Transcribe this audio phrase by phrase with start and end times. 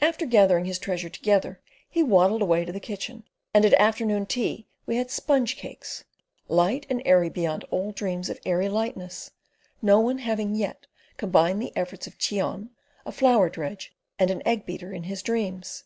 [0.00, 3.24] After gathering his treasure together he waddled away to the kitchen,
[3.54, 6.04] and at afternoon tea we had sponge cakes,
[6.48, 9.30] light and airy beyond all dreams of airy lightness,
[9.80, 12.72] no one having yet combined the efforts of Cheon,
[13.06, 15.84] a flour dredge, and an egg beater, in his dreams.